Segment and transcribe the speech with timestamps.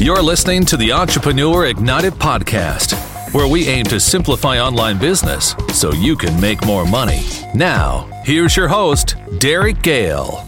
[0.00, 2.94] You're listening to the Entrepreneur Ignited podcast,
[3.34, 7.24] where we aim to simplify online business so you can make more money.
[7.54, 10.44] Now, here's your host, Derek Gehl.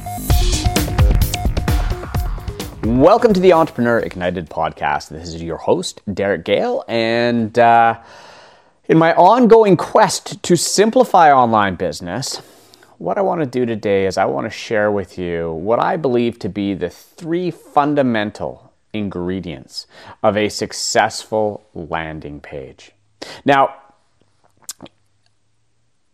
[2.85, 5.09] Welcome to the Entrepreneur Ignited podcast.
[5.09, 8.01] This is your host, Derek Gehl, and uh,
[8.89, 12.41] in my ongoing quest to simplify online business,
[13.01, 15.97] what I want to do today is I want to share with you what I
[15.97, 19.87] believe to be the three fundamental ingredients
[20.23, 22.93] of a successful landing page.
[23.47, 23.75] Now,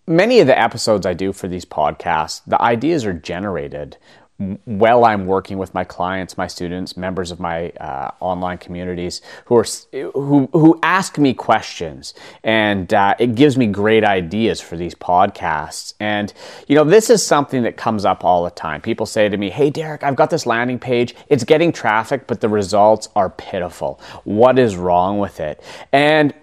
[0.07, 3.97] many of the episodes I do for these podcasts, the ideas are generated
[4.39, 9.57] while I'm working with my clients, my students, members of my uh, online communities who
[9.57, 12.13] are who who ask me questions,
[12.45, 15.95] and uh, it gives me great ideas for these podcasts.
[16.01, 16.35] And
[16.69, 18.83] you know, this is something that comes up all the time.
[18.83, 21.15] People say to me, "Hey, Derek, I've got this landing page.
[21.29, 24.01] It's getting traffic, but the results are pitiful.
[24.25, 26.35] What is wrong with it?" And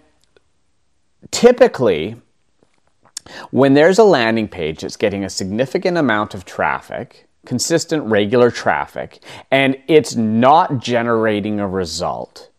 [1.32, 2.16] typically.
[3.52, 9.24] When there's a landing page that's getting a significant amount of traffic, consistent, regular traffic,
[9.52, 12.50] and it's not generating a result.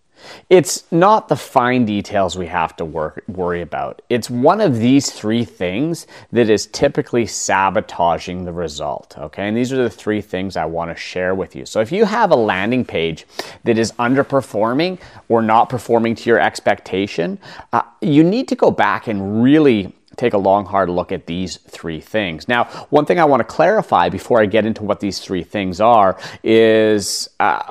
[0.51, 4.03] It's not the fine details we have to work, worry about.
[4.09, 9.17] It's one of these three things that is typically sabotaging the result.
[9.19, 11.67] Okay, and these are the three things I want to share with you.
[11.67, 13.27] So, if you have a landing page
[13.65, 17.39] that is underperforming or not performing to your expectation,
[17.73, 21.57] uh, you need to go back and really take a long, hard look at these
[21.57, 22.49] three things.
[22.49, 25.81] Now, one thing I want to clarify before I get into what these three things
[25.81, 27.29] are is.
[27.41, 27.63] Uh,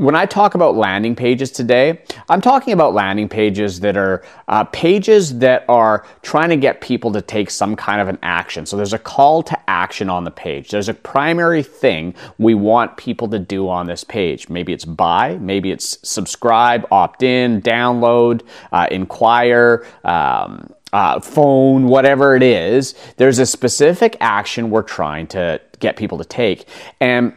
[0.00, 4.64] when I talk about landing pages today, I'm talking about landing pages that are uh,
[4.64, 8.64] pages that are trying to get people to take some kind of an action.
[8.64, 10.70] So there's a call to action on the page.
[10.70, 14.48] There's a primary thing we want people to do on this page.
[14.48, 18.40] Maybe it's buy, maybe it's subscribe, opt in, download,
[18.72, 19.84] uh, inquire.
[20.02, 26.18] Um, uh, phone, whatever it is, there's a specific action we're trying to get people
[26.18, 26.66] to take.
[27.00, 27.34] And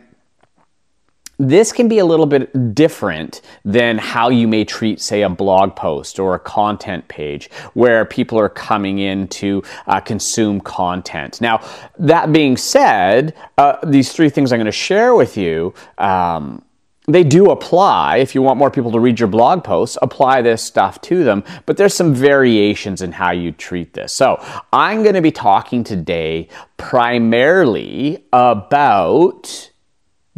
[1.39, 5.75] this can be a little bit different than how you may treat, say, a blog
[5.75, 11.41] post or a content page where people are coming in to uh, consume content.
[11.41, 11.61] Now,
[11.97, 15.73] that being said, uh, these three things I'm going to share with you.
[15.97, 16.63] Um,
[17.07, 20.61] they do apply if you want more people to read your blog posts apply this
[20.61, 24.13] stuff to them but there's some variations in how you treat this.
[24.13, 26.47] So i'm going to be talking today
[26.77, 29.71] primarily about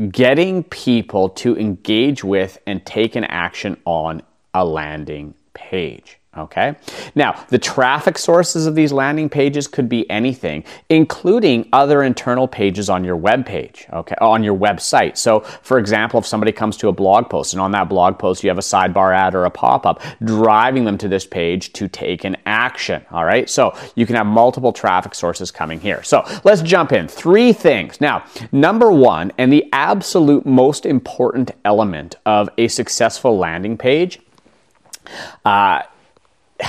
[0.10, 4.22] getting people to engage with and take an action on
[4.54, 6.76] a landing page Okay.
[7.16, 12.90] Now, the traffic sources of these landing pages could be anything, including other internal pages
[12.90, 15.18] on your web page, okay, on your website.
[15.18, 18.44] So, for example, if somebody comes to a blog post and on that blog post
[18.44, 21.88] you have a sidebar ad or a pop up driving them to this page to
[21.88, 23.06] take an action.
[23.12, 23.50] All right.
[23.50, 26.04] So, you can have multiple traffic sources coming here.
[26.04, 27.08] So, let's jump in.
[27.08, 28.02] Three things.
[28.02, 34.20] Now, number one, and the absolute most important element of a successful landing page.
[35.46, 35.84] Uh,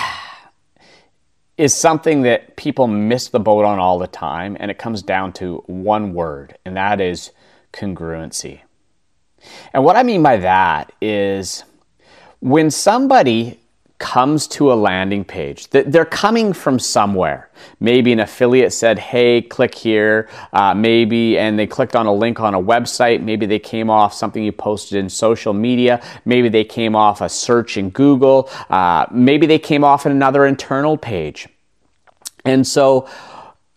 [1.57, 5.33] is something that people miss the boat on all the time, and it comes down
[5.35, 7.31] to one word, and that is
[7.73, 8.61] congruency.
[9.73, 11.65] And what I mean by that is
[12.41, 13.59] when somebody
[13.99, 15.69] comes to a landing page.
[15.71, 17.51] They're coming from somewhere.
[17.81, 20.29] Maybe an affiliate said, hey, click here.
[20.53, 23.23] Uh, maybe, and they clicked on a link on a website.
[23.23, 26.03] Maybe they came off something you posted in social media.
[26.27, 28.51] Maybe they came off a search in Google.
[28.69, 31.49] Uh, maybe they came off in another internal page.
[32.45, 33.09] And so,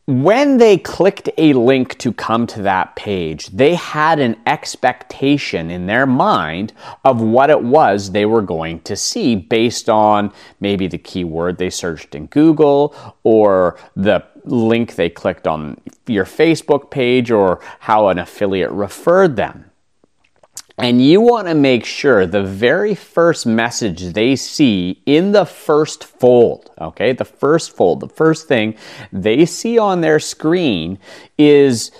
[0.09, 5.85] when they clicked a link to come to that page, they had an expectation in
[5.85, 6.73] their mind
[7.05, 11.69] of what it was they were going to see based on maybe the keyword they
[11.69, 18.17] searched in Google or the link they clicked on your Facebook page or how an
[18.17, 19.68] affiliate referred them.
[20.81, 26.05] And you want to make sure the very first message they see in the first
[26.05, 28.75] fold, okay, the first fold, the first thing
[29.11, 30.97] they see on their screen
[31.37, 31.91] is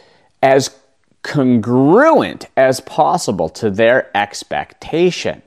[0.41, 0.75] as
[1.23, 5.41] congruent as possible to their expectation.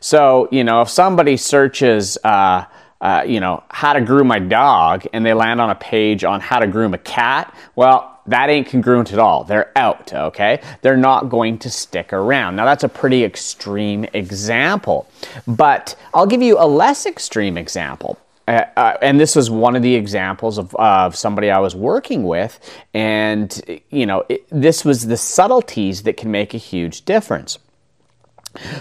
[0.00, 2.64] So, you know, if somebody searches, uh,
[3.00, 6.40] uh, you know, how to groom my dog and they land on a page on
[6.40, 9.44] how to groom a cat, well, that ain't congruent at all.
[9.44, 10.60] They're out, okay?
[10.82, 12.56] They're not going to stick around.
[12.56, 15.08] Now, that's a pretty extreme example,
[15.46, 18.18] but I'll give you a less extreme example.
[18.48, 22.24] Uh, uh, and this was one of the examples of, of somebody I was working
[22.24, 22.58] with.
[22.92, 27.58] And, you know, it, this was the subtleties that can make a huge difference.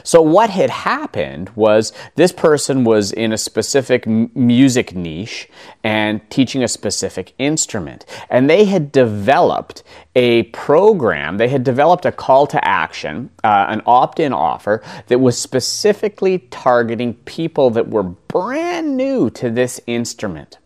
[0.04, 5.48] So, what had happened was this person was in a specific music niche
[5.84, 8.06] and teaching a specific instrument.
[8.30, 9.84] And they had developed
[10.16, 15.20] a program, they had developed a call to action, uh, an opt in offer that
[15.20, 20.58] was specifically targeting people that were brand new to this instrument.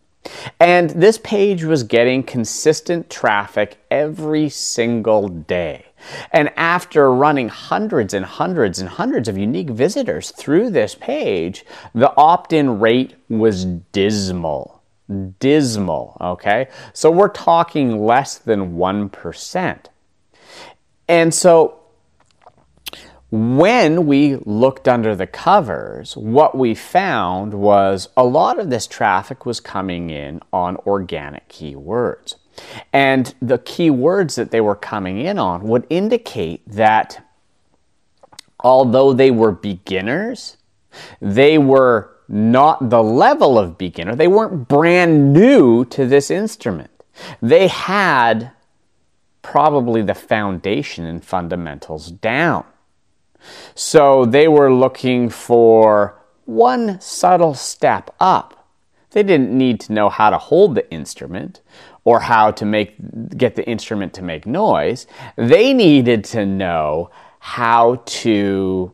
[0.58, 5.86] And this page was getting consistent traffic every single day.
[6.32, 11.64] And after running hundreds and hundreds and hundreds of unique visitors through this page,
[11.94, 14.82] the opt in rate was dismal.
[15.38, 16.68] Dismal, okay?
[16.92, 19.78] So we're talking less than 1%.
[21.08, 21.83] And so
[23.34, 29.44] when we looked under the covers, what we found was a lot of this traffic
[29.44, 32.36] was coming in on organic keywords.
[32.92, 37.26] And the keywords that they were coming in on would indicate that
[38.60, 40.56] although they were beginners,
[41.20, 44.14] they were not the level of beginner.
[44.14, 46.90] They weren't brand new to this instrument.
[47.42, 48.52] They had
[49.42, 52.64] probably the foundation and fundamentals down.
[53.74, 58.68] So they were looking for one subtle step up.
[59.10, 61.60] They didn't need to know how to hold the instrument
[62.04, 62.96] or how to make
[63.36, 65.06] get the instrument to make noise.
[65.36, 68.92] They needed to know how to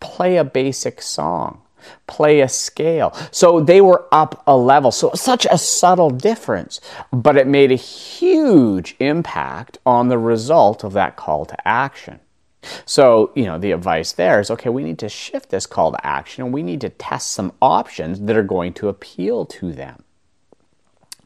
[0.00, 1.62] play a basic song,
[2.06, 3.16] play a scale.
[3.30, 4.90] So they were up a level.
[4.90, 6.80] So such a subtle difference,
[7.12, 12.20] but it made a huge impact on the result of that call to action.
[12.86, 16.06] So, you know, the advice there is okay, we need to shift this call to
[16.06, 20.04] action and we need to test some options that are going to appeal to them.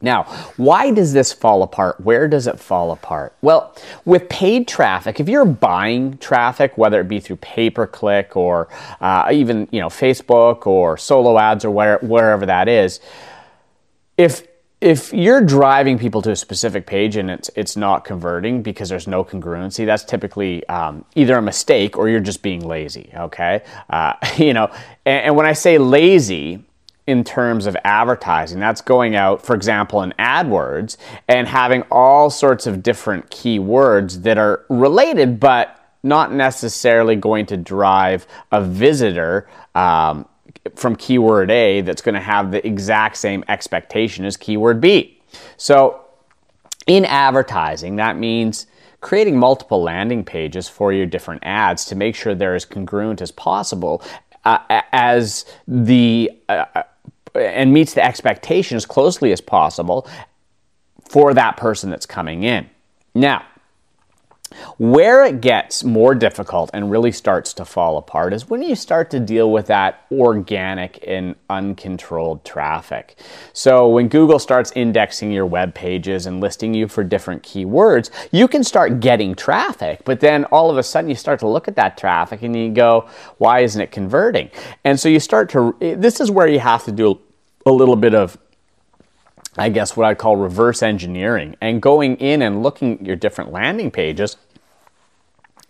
[0.01, 0.23] Now,
[0.55, 1.99] why does this fall apart?
[1.99, 3.35] Where does it fall apart?
[3.41, 3.75] Well,
[4.05, 8.69] with paid traffic, if you're buying traffic, whether it be through pay per click or
[9.01, 13.01] uh, even you know Facebook or solo ads or where, wherever that is,
[14.17, 14.47] if
[14.81, 19.07] if you're driving people to a specific page and it's it's not converting because there's
[19.07, 23.11] no congruency, that's typically um, either a mistake or you're just being lazy.
[23.15, 24.71] Okay, uh, you know,
[25.05, 26.63] and, and when I say lazy
[27.09, 28.59] in terms of advertising.
[28.59, 30.95] That's going out, for example, in AdWords
[31.27, 37.57] and having all sorts of different keywords that are related but not necessarily going to
[37.57, 40.27] drive a visitor um,
[40.75, 45.21] from keyword A that's going to have the exact same expectation as keyword B.
[45.57, 46.01] So,
[46.87, 48.65] in advertising, that means
[49.01, 53.31] creating multiple landing pages for your different ads to make sure they're as congruent as
[53.31, 54.03] possible
[54.45, 54.59] uh,
[54.91, 56.83] as the uh,
[57.35, 60.07] and meets the expectation as closely as possible
[61.09, 62.69] for that person that's coming in.
[63.13, 63.45] Now,
[64.77, 69.09] where it gets more difficult and really starts to fall apart is when you start
[69.11, 73.17] to deal with that organic and uncontrolled traffic.
[73.53, 78.47] So, when Google starts indexing your web pages and listing you for different keywords, you
[78.47, 81.75] can start getting traffic, but then all of a sudden you start to look at
[81.75, 83.07] that traffic and you go,
[83.37, 84.49] why isn't it converting?
[84.83, 87.19] And so you start to, this is where you have to do
[87.65, 88.37] a little bit of
[89.57, 93.51] I guess what I call reverse engineering and going in and looking at your different
[93.51, 94.37] landing pages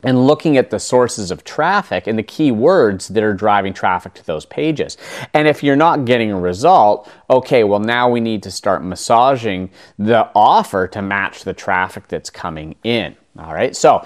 [0.03, 4.25] and looking at the sources of traffic and the keywords that are driving traffic to
[4.25, 4.97] those pages.
[5.33, 9.69] And if you're not getting a result, okay, well, now we need to start massaging
[9.97, 13.15] the offer to match the traffic that's coming in.
[13.37, 14.05] All right, so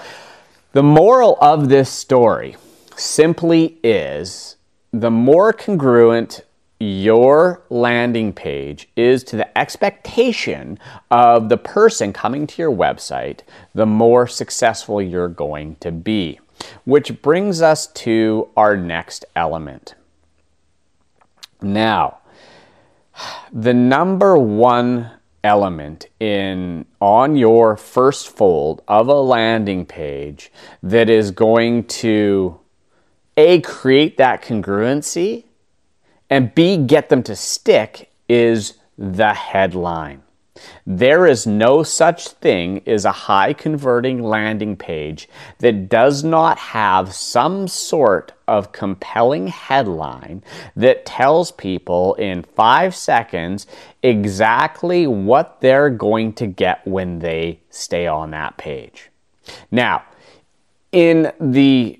[0.72, 2.56] the moral of this story
[2.96, 4.56] simply is
[4.92, 6.42] the more congruent
[6.80, 10.78] your landing page is to the expectation
[11.10, 13.40] of the person coming to your website,
[13.74, 16.40] the more successful you're going to be.
[16.84, 19.94] Which brings us to our next element.
[21.60, 22.18] Now,
[23.52, 25.10] the number one
[25.42, 30.50] element in on your first fold of a landing page
[30.82, 32.58] that is going to
[33.36, 35.44] a create that congruency
[36.30, 40.22] and B, get them to stick is the headline.
[40.86, 45.28] There is no such thing as a high converting landing page
[45.58, 50.44] that does not have some sort of compelling headline
[50.76, 53.66] that tells people in five seconds
[54.02, 59.10] exactly what they're going to get when they stay on that page.
[59.72, 60.04] Now,
[60.92, 61.98] in the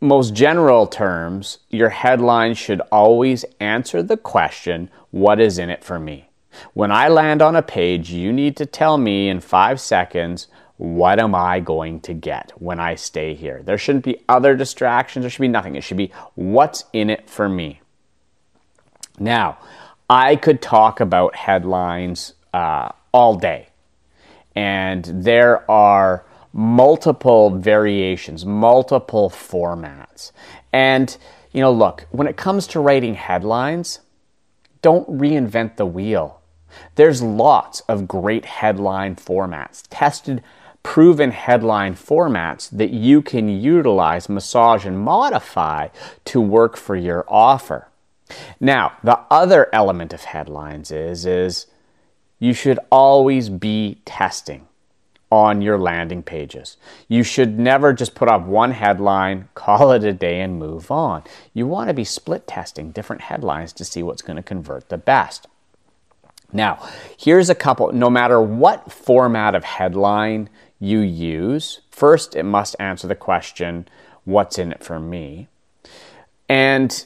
[0.00, 5.98] most general terms, your headline should always answer the question what is in it for
[5.98, 6.28] me?
[6.74, 11.18] When I land on a page, you need to tell me in five seconds what
[11.18, 13.62] am I going to get when I stay here?
[13.64, 15.22] There shouldn't be other distractions.
[15.22, 15.74] There should be nothing.
[15.74, 17.80] It should be what's in it for me.
[19.18, 19.58] Now,
[20.10, 23.68] I could talk about headlines uh, all day,
[24.54, 26.25] and there are
[26.56, 30.32] multiple variations, multiple formats.
[30.72, 31.14] And,
[31.52, 34.00] you know, look, when it comes to writing headlines,
[34.80, 36.40] don't reinvent the wheel.
[36.94, 40.42] There's lots of great headline formats, tested
[40.82, 45.88] proven headline formats that you can utilize, massage, and modify
[46.24, 47.88] to work for your offer.
[48.60, 51.66] Now, the other element of headlines is, is
[52.38, 54.68] you should always be testing
[55.30, 56.76] on your landing pages.
[57.08, 61.24] You should never just put up one headline, call it a day, and move on.
[61.52, 64.98] You want to be split testing different headlines to see what's going to convert the
[64.98, 65.46] best.
[66.52, 66.78] Now,
[67.18, 73.08] here's a couple, no matter what format of headline you use, first it must answer
[73.08, 73.88] the question,
[74.24, 75.46] What's in it for me?
[76.48, 77.04] And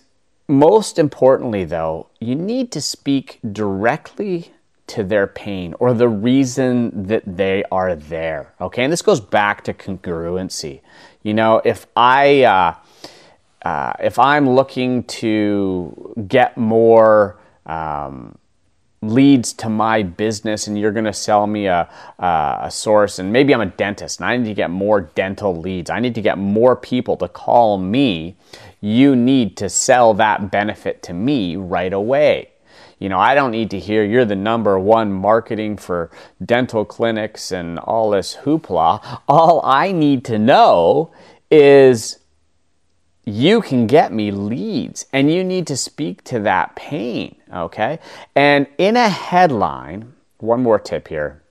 [0.49, 4.53] most importantly, though, you need to speak directly
[4.91, 8.55] to their pain or the reason that they are there.
[8.61, 10.81] Okay, and this goes back to congruency.
[11.23, 12.75] You know, if I uh,
[13.63, 18.37] uh, if I'm looking to get more um,
[19.03, 23.55] leads to my business and you're going to sell me a, a source and maybe
[23.55, 26.37] i'm a dentist and i need to get more dental leads i need to get
[26.37, 28.37] more people to call me
[28.83, 32.50] you need to sell that benefit to me right away
[33.01, 36.11] you know i don't need to hear you're the number one marketing for
[36.45, 41.11] dental clinics and all this hoopla all i need to know
[41.51, 42.21] is
[43.25, 47.99] you can get me leads and you need to speak to that pain, okay?
[48.35, 51.43] And in a headline, one more tip here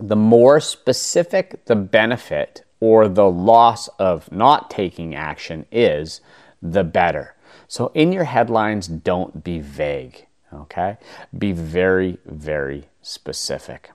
[0.00, 6.22] the more specific the benefit or the loss of not taking action is,
[6.62, 7.36] the better.
[7.68, 10.96] So in your headlines, don't be vague, okay?
[11.36, 13.90] Be very, very specific.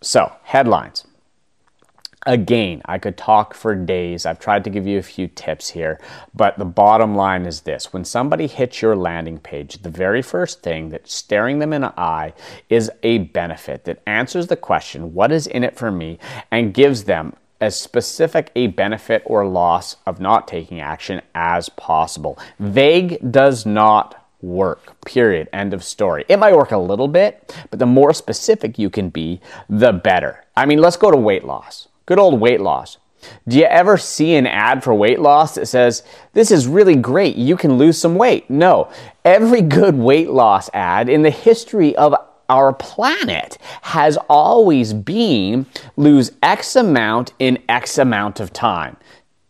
[0.00, 1.04] So, headlines.
[2.26, 4.26] Again, I could talk for days.
[4.26, 5.98] I've tried to give you a few tips here,
[6.34, 7.92] but the bottom line is this.
[7.92, 11.98] When somebody hits your landing page, the very first thing that's staring them in the
[11.98, 12.34] eye
[12.68, 16.18] is a benefit that answers the question, what is in it for me,
[16.50, 22.38] and gives them as specific a benefit or loss of not taking action as possible.
[22.58, 25.00] Vague does not work.
[25.04, 25.48] Period.
[25.52, 26.24] End of story.
[26.28, 30.44] It might work a little bit, but the more specific you can be, the better.
[30.56, 31.88] I mean, let's go to weight loss.
[32.06, 32.98] Good old weight loss.
[33.46, 36.02] Do you ever see an ad for weight loss that says,
[36.34, 38.48] This is really great, you can lose some weight?
[38.48, 38.90] No.
[39.24, 42.14] Every good weight loss ad in the history of
[42.48, 45.66] our planet has always been
[45.96, 48.96] lose X amount in X amount of time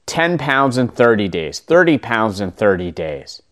[0.07, 3.43] 10 pounds in 30 days, 30 pounds in 30 days.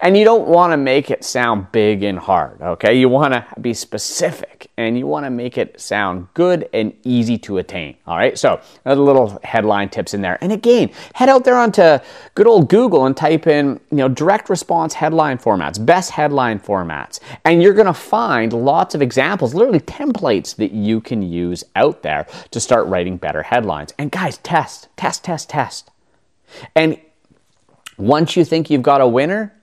[0.00, 2.94] And you don't want to make it sound big and hard, okay?
[2.98, 7.38] You want to be specific and you want to make it sound good and easy
[7.38, 8.38] to attain, all right?
[8.38, 10.38] So, a little headline tips in there.
[10.40, 11.98] And again, head out there onto
[12.34, 17.20] good old Google and type in, you know, direct response headline formats, best headline formats,
[17.44, 22.02] and you're going to find lots of examples, literally templates that you can use out
[22.02, 23.92] there to start writing better headlines.
[23.98, 25.90] And guys, test, test, test, test.
[26.74, 26.98] And
[27.96, 29.53] once you think you've got a winner,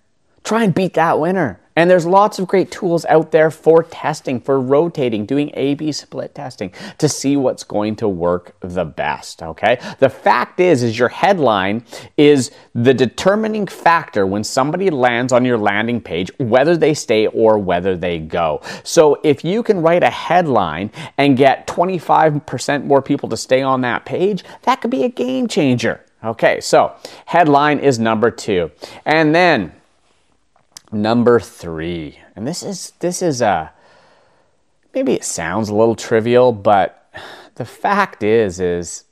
[0.52, 1.62] Try and beat that winner.
[1.78, 5.94] And there's lots of great tools out there for testing, for rotating, doing A B
[5.94, 9.80] split testing to see what's going to work the best, okay?
[10.00, 11.86] The fact is is your headline
[12.18, 17.58] is the determining factor when somebody lands on your landing page whether they stay or
[17.58, 18.60] whether they go.
[18.84, 23.80] So if you can write a headline and get 25% more people to stay on
[23.82, 26.04] that page, that could be a game changer.
[26.26, 26.94] Okay, so
[27.26, 28.70] headline is number 2.
[29.06, 29.72] And then
[30.92, 33.70] number three, and this is this is a uh,
[34.94, 37.12] maybe it sounds a little trivial, but
[37.56, 39.06] the fact is is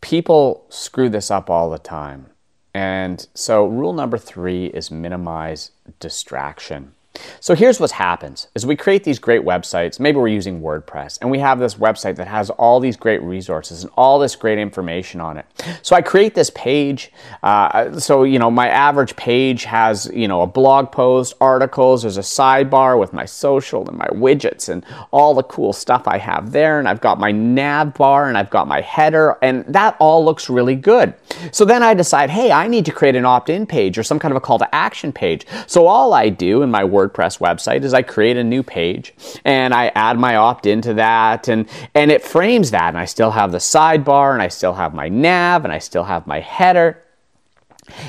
[0.00, 2.26] people screw this up all the time.
[2.72, 6.92] And so rule number three is minimize distraction.
[7.40, 9.98] So here's what happens is we create these great websites.
[9.98, 13.82] Maybe we're using WordPress and we have this website that has all these great resources
[13.82, 15.46] and all this great information on it.
[15.82, 17.12] So I create this page.
[17.42, 22.16] Uh, so, you know, my average page has, you know, a blog post, articles, there's
[22.16, 26.52] a sidebar with my social and my widgets and all the cool stuff I have
[26.52, 26.78] there.
[26.78, 30.48] And I've got my nav bar and I've got my header and that all looks
[30.48, 31.14] really good.
[31.50, 34.30] So then I decide, hey, I need to create an opt-in page or some kind
[34.30, 35.46] of a call to action page.
[35.66, 39.14] So all I do in my WordPress website is I create a new page
[39.44, 43.30] and I add my opt-in to that and and it frames that and I still
[43.30, 47.02] have the sidebar and I still have my nav and I still have my header.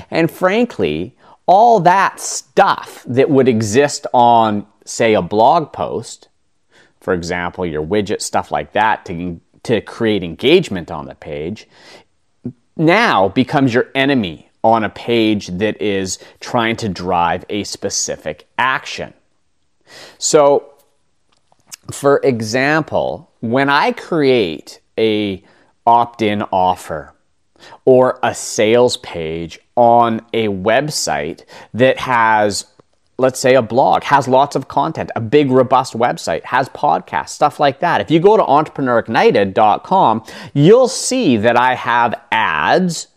[0.10, 6.30] And frankly, all that stuff that would exist on say a blog post,
[7.00, 11.68] for example, your widget stuff like that to to create engagement on the page
[12.76, 19.14] now becomes your enemy on a page that is trying to drive a specific action.
[20.18, 20.74] So,
[21.92, 25.44] for example, when I create a
[25.86, 27.14] opt-in offer
[27.86, 32.66] or a sales page on a website that has
[33.22, 37.60] let's say a blog has lots of content, a big robust website, has podcasts, stuff
[37.60, 38.02] like that.
[38.02, 40.24] If you go to entrepreneurignited.com,
[40.56, 43.08] you'll see that I have ads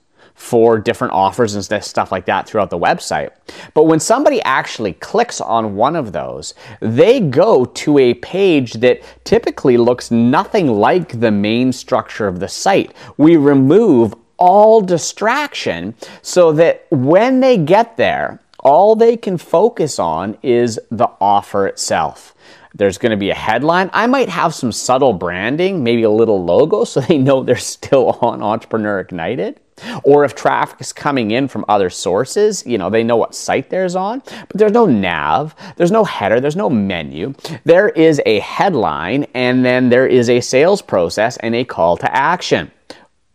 [0.44, 3.30] for different offers and stuff like that throughout the website.
[3.72, 9.02] But when somebody actually clicks on one of those, they go to a page that
[9.24, 12.92] typically looks nothing like the main structure of the site.
[13.16, 20.36] We remove all distraction so that when they get there, all they can focus on
[20.42, 22.34] is the offer itself.
[22.74, 23.88] There's going to be a headline.
[23.94, 28.18] I might have some subtle branding, maybe a little logo so they know they're still
[28.20, 29.60] on Entrepreneur Ignited.
[30.04, 33.70] Or if traffic is coming in from other sources, you know, they know what site
[33.70, 37.34] there's on, but there's no nav, there's no header, there's no menu.
[37.64, 42.16] There is a headline, and then there is a sales process and a call to
[42.16, 42.70] action.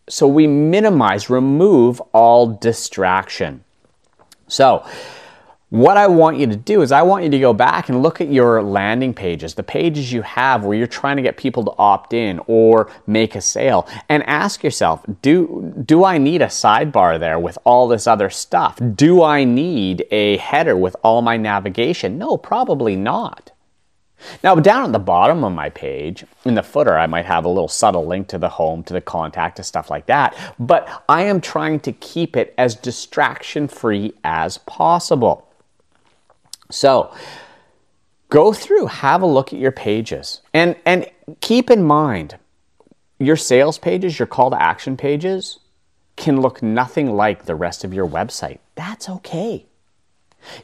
[0.07, 3.63] So we minimize, remove all distraction.
[4.47, 4.85] So,
[5.69, 8.21] what I want you to do is I want you to go back and look
[8.21, 11.73] at your landing pages, the pages you have where you're trying to get people to
[11.77, 17.19] opt in or make a sale and ask yourself, do do I need a sidebar
[17.19, 18.79] there with all this other stuff?
[18.95, 22.17] Do I need a header with all my navigation?
[22.17, 23.51] No, probably not.
[24.43, 27.49] Now, down at the bottom of my page, in the footer, I might have a
[27.49, 31.21] little subtle link to the home, to the contact, to stuff like that, but I
[31.23, 35.48] am trying to keep it as distraction free as possible.
[36.71, 37.13] So
[38.29, 41.09] go through, have a look at your pages, and, and
[41.41, 42.37] keep in mind
[43.17, 45.59] your sales pages, your call to action pages
[46.15, 48.59] can look nothing like the rest of your website.
[48.75, 49.65] That's okay.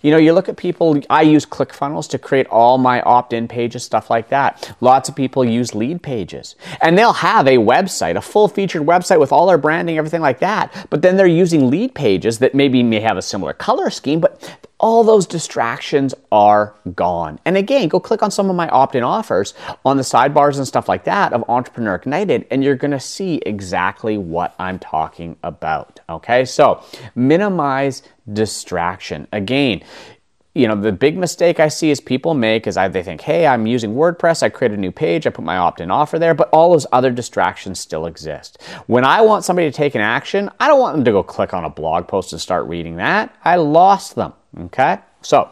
[0.02, 3.48] You know, you look at people, I use ClickFunnels to create all my opt in
[3.48, 4.76] pages, stuff like that.
[4.80, 6.56] Lots of people use lead pages.
[6.82, 10.39] And they'll have a website, a full featured website with all their branding, everything like
[10.39, 10.88] that.
[10.89, 14.58] But then they're using lead pages that maybe may have a similar color scheme, but
[14.80, 17.40] all those distractions are gone.
[17.46, 19.54] And again, go click on some of my opt in offers
[19.86, 24.18] on the sidebars and stuff like that of Entrepreneur Ignited, and you're gonna see exactly
[24.18, 26.02] what I'm talking about.
[26.10, 26.84] Okay, so
[27.16, 29.28] minimize distraction.
[29.32, 29.82] Again,
[30.56, 33.68] you know, the big mistake I see is people make is they think, hey, I'm
[33.68, 36.48] using WordPress, I create a new page, I put my opt in offer there, but
[36.50, 38.62] all those other distractions still exist.
[38.88, 41.54] When I want somebody to take an action, I don't want them to go click
[41.54, 43.36] on a blog post and start reading that.
[43.44, 44.34] I lost them.
[44.60, 45.00] Okay?
[45.22, 45.50] So,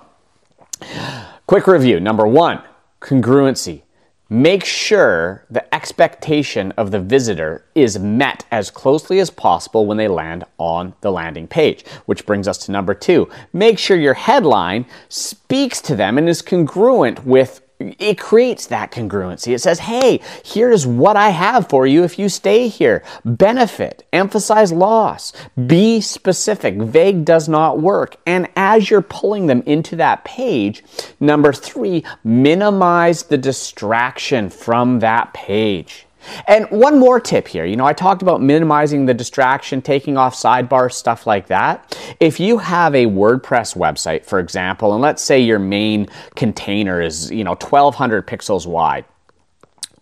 [1.47, 1.99] quick review.
[1.99, 2.61] Number one,
[3.01, 3.83] congruency.
[4.29, 10.07] Make sure the expectation of the visitor is met as closely as possible when they
[10.07, 11.85] land on the landing page.
[12.05, 13.29] Which brings us to number two.
[13.51, 17.61] Make sure your headline speaks to them and is congruent with
[17.99, 19.53] it creates that congruency.
[19.53, 23.03] It says, hey, here's what I have for you if you stay here.
[23.25, 25.33] Benefit, emphasize loss,
[25.67, 26.75] be specific.
[26.75, 28.17] Vague does not work.
[28.25, 30.83] And as you're pulling them into that page,
[31.19, 36.05] number three, minimize the distraction from that page.
[36.47, 37.65] And one more tip here.
[37.65, 41.97] You know, I talked about minimizing the distraction, taking off sidebars, stuff like that.
[42.19, 47.31] If you have a WordPress website, for example, and let's say your main container is,
[47.31, 49.05] you know, 1200 pixels wide.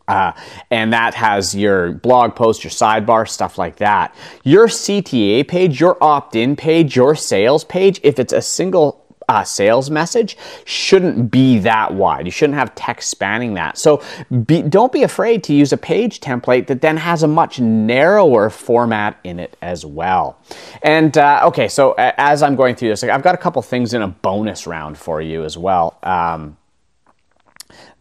[0.07, 0.33] Uh,
[0.71, 4.13] and that has your blog post, your sidebar, stuff like that.
[4.43, 9.00] Your CTA page, your opt in page, your sales page, if it's a single
[9.31, 12.25] uh, sales message shouldn't be that wide.
[12.25, 13.77] You shouldn't have text spanning that.
[13.77, 14.03] So
[14.45, 18.49] be, don't be afraid to use a page template that then has a much narrower
[18.49, 20.37] format in it as well.
[20.83, 24.01] And uh, okay, so as I'm going through this, I've got a couple things in
[24.01, 25.97] a bonus round for you as well.
[26.03, 26.57] Um,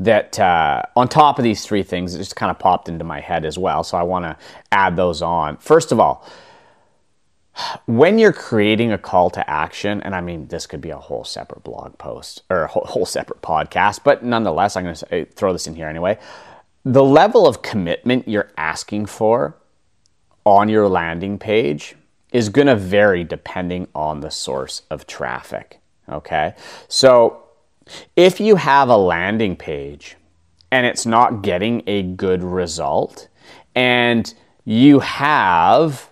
[0.01, 3.21] that uh, on top of these three things, it just kind of popped into my
[3.21, 3.85] head as well.
[3.85, 4.37] So I want to
[4.73, 5.59] add those on.
[5.59, 6.27] First of all,
[7.87, 11.25] when you're creating a call to action, and I mean, this could be a whole
[11.25, 15.53] separate blog post or a whole, separate podcast, but nonetheless, I'm going to eh, throw
[15.53, 16.19] this in here anyway.
[16.85, 19.57] The level of commitment you're asking for
[20.45, 21.95] on your landing page
[22.33, 25.81] is going to vary depending on the source of traffic.
[26.09, 26.55] Okay.
[26.89, 27.43] So
[28.17, 30.17] if you have a landing page
[30.71, 33.29] and it's not getting a good result,
[33.75, 34.33] and
[34.65, 36.10] you have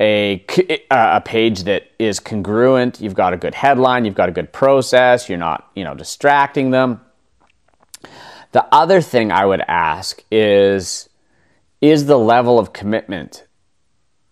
[0.00, 0.44] a,
[0.90, 5.28] a page that is congruent, you've got a good headline, you've got a good process,
[5.28, 7.00] you're not, you know, distracting them.
[8.52, 11.08] The other thing I would ask is
[11.80, 13.46] is the level of commitment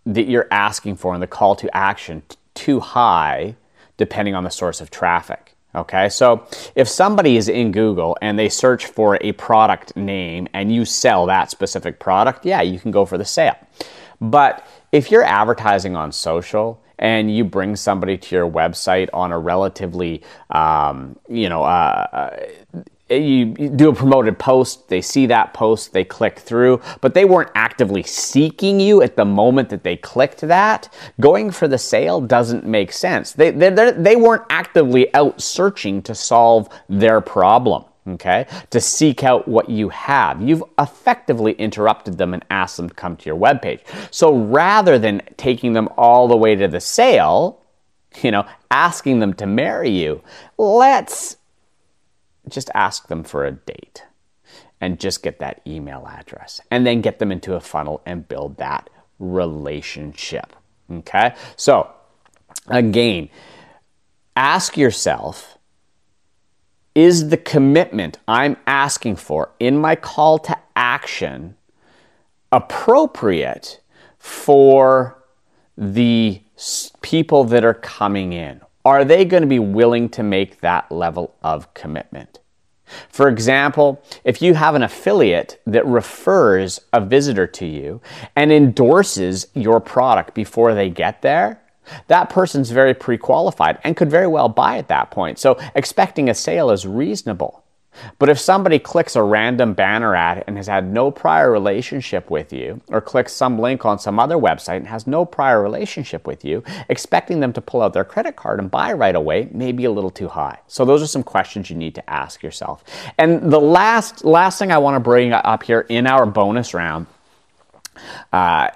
[0.05, 2.22] that you're asking for in the call to action
[2.55, 3.55] too high
[3.96, 5.55] depending on the source of traffic?
[5.74, 10.74] Okay, so if somebody is in Google and they search for a product name and
[10.74, 13.57] you sell that specific product, yeah, you can go for the sale.
[14.20, 19.38] But if you're advertising on social and you bring somebody to your website on a
[19.38, 22.37] relatively, um, you know, uh, uh
[23.09, 27.50] you, do a promoted post, they see that post, they click through, but they weren't
[27.55, 30.92] actively seeking you at the moment that they clicked that.
[31.20, 33.33] Going for the sale doesn't make sense.
[33.33, 39.49] They, they, they weren't actively out searching to solve their problem okay, to seek out
[39.49, 40.40] what you have.
[40.40, 43.81] You've effectively interrupted them and asked them to come to your webpage.
[44.11, 47.61] So rather than taking them all the way to the sale,
[48.23, 50.23] you know, asking them to marry you,
[50.59, 51.37] let's
[52.49, 54.05] just ask them for a date
[54.81, 58.59] and just get that email address and then get them into a funnel and build
[58.59, 58.88] that
[59.19, 60.55] relationship.
[60.90, 61.35] Okay?
[61.57, 61.90] So,
[62.69, 63.29] again,
[64.37, 65.56] ask yourself
[66.97, 71.55] is the commitment I'm asking for in my call to action
[72.51, 73.81] appropriate
[74.19, 75.23] for
[75.79, 76.41] the
[77.03, 78.61] people that are coming in?
[78.87, 82.39] are they going to be willing to make that level of commitment?
[83.09, 88.01] For example, if you have an affiliate that refers a visitor to you
[88.37, 91.61] and endorses your product before they get there,
[92.09, 95.38] that person's very pre qualified and could very well buy at that point.
[95.38, 97.62] So expecting a sale is reasonable.
[98.18, 102.53] But if somebody clicks a random banner ad and has had no prior relationship with
[102.53, 106.44] you, or clicks some link on some other website and has no prior relationship with
[106.44, 109.85] you, expecting them to pull out their credit card and buy right away may be
[109.85, 110.59] a little too high.
[110.66, 112.85] So those are some questions you need to ask yourself.
[113.18, 117.07] And the last last thing I want to bring up here in our bonus round
[118.33, 118.68] uh,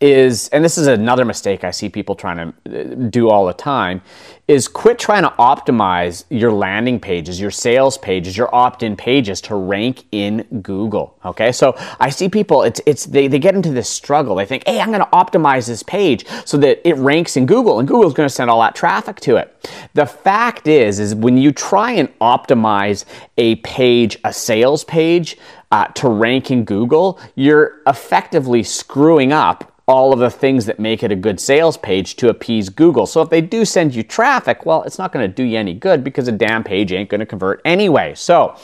[0.00, 3.52] is, and this is another mistake I see people trying to uh, do all the
[3.52, 4.00] time,
[4.48, 9.54] is quit trying to optimize your landing pages, your sales pages, your opt-in pages to
[9.54, 11.16] rank in Google.
[11.24, 14.34] Okay, so I see people, it's it's they, they get into this struggle.
[14.34, 17.86] They think, hey, I'm gonna optimize this page so that it ranks in Google, and
[17.86, 19.68] Google's gonna send all that traffic to it.
[19.94, 23.04] The fact is, is when you try and optimize
[23.38, 25.36] a page, a sales page,
[25.70, 31.02] uh, to rank in Google, you're effectively screwing up all of the things that make
[31.02, 33.06] it a good sales page to appease Google.
[33.06, 35.74] So if they do send you traffic, well, it's not going to do you any
[35.74, 38.14] good because a damn page ain't going to convert anyway.
[38.14, 38.54] So,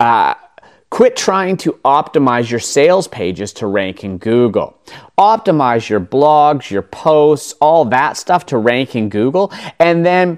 [0.00, 0.34] uh,
[0.90, 4.76] Quit trying to optimize your sales pages to rank in Google.
[5.16, 10.36] Optimize your blogs, your posts, all that stuff to rank in Google, and then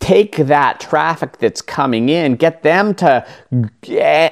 [0.00, 3.26] take that traffic that's coming in, get them to,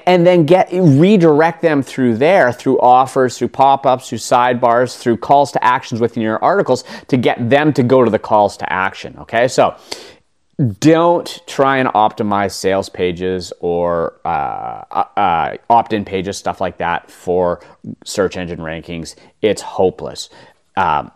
[0.07, 5.51] and then get redirect them through there, through offers, through pop-ups, through sidebars, through calls
[5.53, 9.17] to actions within your articles to get them to go to the calls to action.
[9.19, 9.75] Okay, so
[10.81, 17.11] don't try and optimize sales pages or uh, uh, uh opt-in pages, stuff like that
[17.11, 17.61] for
[18.05, 19.15] search engine rankings.
[19.41, 20.29] It's hopeless.
[20.77, 21.11] Um,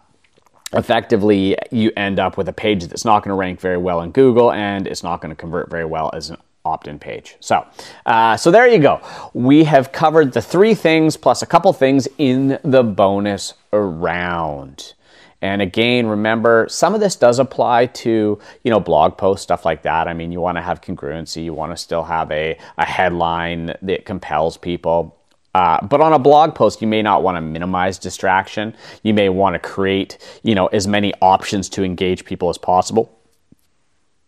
[0.76, 4.10] effectively you end up with a page that's not going to rank very well in
[4.10, 7.36] Google and it's not going to convert very well as an opt-in page.
[7.40, 7.66] So,
[8.04, 9.00] uh, so there you go.
[9.32, 14.94] We have covered the three things plus a couple things in the bonus round.
[15.42, 19.82] And again, remember, some of this does apply to, you know, blog posts, stuff like
[19.82, 20.08] that.
[20.08, 21.44] I mean, you want to have congruency.
[21.44, 25.15] You want to still have a, a headline that compels people.
[25.56, 28.74] Uh, but on a blog post, you may not want to minimize distraction.
[29.02, 33.04] You may want to create, you know, as many options to engage people as possible.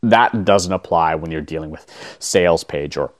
[0.02, 1.86] that doesn't apply when you're dealing with
[2.18, 3.12] sales page or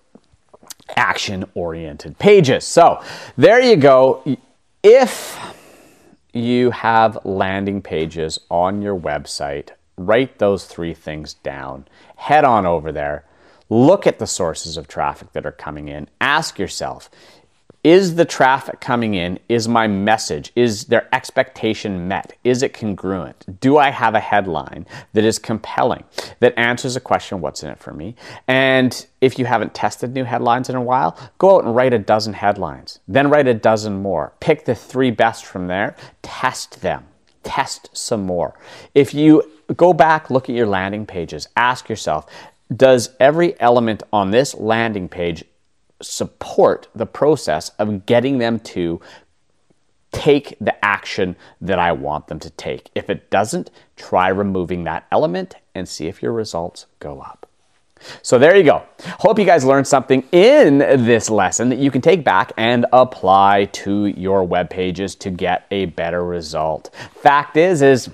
[0.97, 2.65] action oriented pages.
[2.65, 3.03] So
[3.37, 4.23] there you go.
[4.83, 5.39] If
[6.33, 11.87] you have landing pages on your website, write those three things down.
[12.17, 13.25] Head on over there.
[13.71, 16.09] Look at the sources of traffic that are coming in.
[16.21, 17.11] Ask yourself,
[17.85, 19.39] is the traffic coming in?
[19.49, 22.37] Is my message, is their expectation met?
[22.45, 23.61] Is it congruent?
[23.61, 26.05] Do I have a headline that is compelling,
[26.41, 28.17] that answers a question, what's in it for me?
[28.47, 31.99] And if you haven't tested new headlines in a while, go out and write a
[31.99, 34.33] dozen headlines, then write a dozen more.
[34.41, 37.07] Pick the three best from there, test them,
[37.43, 38.59] test some more.
[38.95, 42.27] If you go back, look at your landing pages, ask yourself,
[42.75, 45.45] does every element on this landing page
[46.01, 49.01] support the process of getting them to
[50.13, 52.91] take the action that I want them to take.
[52.95, 57.47] If it doesn't, try removing that element and see if your results go up.
[58.23, 58.85] So there you go.
[59.19, 63.67] Hope you guys learned something in this lesson that you can take back and apply
[63.67, 66.95] to your web pages to get a better result.
[67.11, 68.09] Fact is is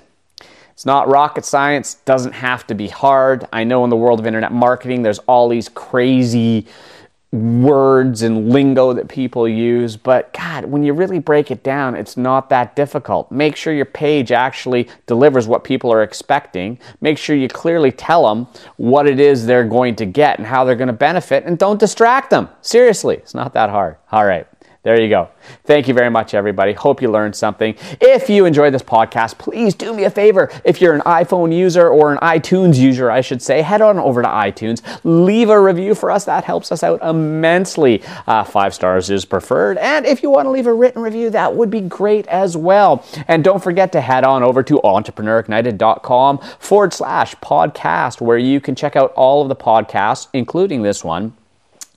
[0.73, 3.47] it's not rocket science, doesn't have to be hard.
[3.53, 6.67] I know in the world of internet marketing there's all these crazy
[7.31, 12.15] words and lingo that people use, but God, when you really break it down, it's
[12.15, 13.31] not that difficult.
[13.31, 16.79] Make sure your page actually delivers what people are expecting.
[17.01, 20.63] Make sure you clearly tell them what it is they're going to get and how
[20.63, 22.49] they're going to benefit, and don't distract them.
[22.61, 23.97] Seriously, it's not that hard.
[24.11, 24.47] All right.
[24.85, 25.29] There you go.
[25.63, 26.71] Thank you very much, everybody.
[26.71, 27.73] Hope you learned something.
[27.99, 30.51] If you enjoyed this podcast, please do me a favor.
[30.63, 34.21] If you're an iPhone user or an iTunes user, I should say, head on over
[34.21, 36.25] to iTunes, leave a review for us.
[36.25, 38.03] That helps us out immensely.
[38.27, 39.79] Uh, five stars is preferred.
[39.79, 43.03] And if you want to leave a written review, that would be great as well.
[43.27, 48.75] And don't forget to head on over to entrepreneurignited.com forward slash podcast, where you can
[48.75, 51.33] check out all of the podcasts, including this one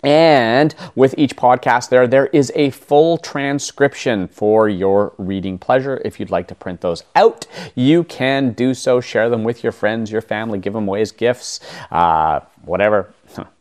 [0.08, 6.00] and with each podcast there, there is a full transcription for your reading pleasure.
[6.02, 9.02] If you'd like to print those out, you can do so.
[9.02, 13.12] Share them with your friends, your family, give them away as gifts, uh, whatever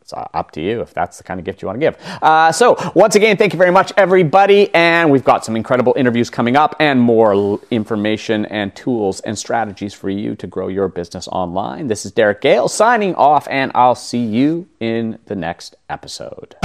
[0.07, 1.97] it's up to you if that's the kind of gift you want to give.
[2.21, 4.73] Uh, so, once again, thank you very much, everybody.
[4.73, 9.93] And we've got some incredible interviews coming up and more information and tools and strategies
[9.93, 11.87] for you to grow your business online.
[11.87, 16.55] This is Derek Gehl signing off, and I'll see you in the next episode.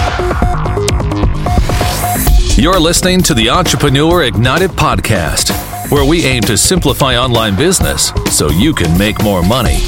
[2.54, 5.50] You're listening to the Entrepreneur Ignited podcast,
[5.90, 9.78] where we aim to simplify online business so you can make more money.